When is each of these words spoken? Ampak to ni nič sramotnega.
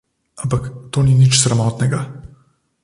Ampak 0.43 0.63
to 0.91 0.99
ni 1.05 1.13
nič 1.21 1.33
sramotnega. 1.37 2.01